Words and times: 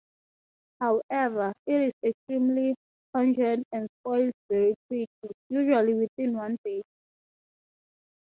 However, 0.79 1.53
it 1.67 1.73
is 1.73 2.09
extremely 2.09 2.73
pungent 3.13 3.67
and 3.71 3.87
spoils 3.99 4.33
very 4.49 4.73
quickly, 4.89 5.07
usually 5.47 5.93
within 5.93 6.33
one 6.35 6.57
day. 6.65 6.81